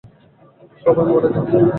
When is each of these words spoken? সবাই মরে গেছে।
সবাই 0.81 1.05
মরে 1.09 1.29
গেছে। 1.33 1.55